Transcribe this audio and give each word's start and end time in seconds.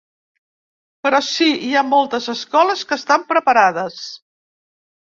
Però 1.07 1.19
sí, 1.27 1.49
hi 1.67 1.71
ha 1.75 1.85
moltes 1.91 2.31
escoles 2.35 2.85
que 2.89 2.99
estan 3.05 3.31
preparades. 3.35 4.05